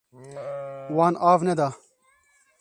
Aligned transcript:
Wan 0.99 1.15
av 1.31 1.43
neda. 1.49 1.69